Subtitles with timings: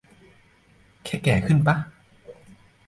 [1.03, 1.75] แค่แก่ขึ้นปะ